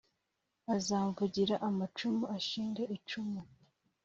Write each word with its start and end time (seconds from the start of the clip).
azamvugira 0.75 1.55
amacumu 1.67 2.23
ashinge 2.37 2.83
icumu 2.97 3.41